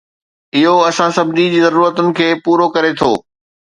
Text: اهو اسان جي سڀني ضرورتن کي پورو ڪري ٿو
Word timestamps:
اهو 0.59 0.75
اسان 0.89 1.09
جي 1.11 1.15
سڀني 1.19 1.59
ضرورتن 1.67 2.07
کي 2.19 2.27
پورو 2.43 2.67
ڪري 2.75 2.91
ٿو 2.99 3.11